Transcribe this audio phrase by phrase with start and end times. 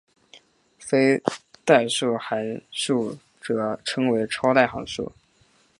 [0.79, 1.21] 非
[1.63, 5.11] 代数函数则称为超越函数。